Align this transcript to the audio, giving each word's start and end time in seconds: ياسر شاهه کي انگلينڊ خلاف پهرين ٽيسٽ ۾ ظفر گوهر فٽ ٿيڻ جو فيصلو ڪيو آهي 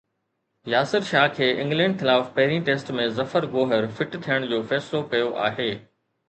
ياسر 0.71 1.03
شاهه 1.09 1.27
کي 1.39 1.49
انگلينڊ 1.63 2.01
خلاف 2.03 2.31
پهرين 2.39 2.65
ٽيسٽ 2.69 2.89
۾ 3.01 3.05
ظفر 3.19 3.47
گوهر 3.53 3.87
فٽ 4.01 4.19
ٿيڻ 4.25 4.49
جو 4.55 4.61
فيصلو 4.73 5.03
ڪيو 5.15 5.31
آهي 5.51 5.71